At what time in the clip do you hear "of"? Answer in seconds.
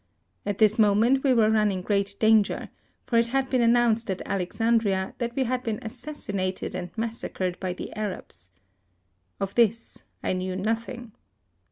9.39-9.53